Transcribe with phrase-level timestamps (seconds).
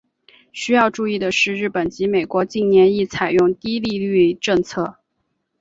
[0.51, 4.95] 需要注意的是日本及美国近年亦采用低利率政策。